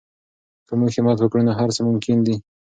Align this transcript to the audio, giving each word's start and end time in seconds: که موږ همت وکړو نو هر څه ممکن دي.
که 0.67 0.73
موږ 0.79 0.91
همت 0.99 1.17
وکړو 1.19 1.45
نو 1.47 1.51
هر 1.59 1.69
څه 1.75 1.81
ممکن 1.87 2.17
دي. 2.25 2.35